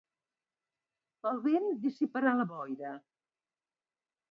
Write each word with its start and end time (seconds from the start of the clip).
El 1.33 1.43
vent 1.43 1.69
dissiparà 1.85 2.33
la 2.41 2.49
boira. 2.55 2.97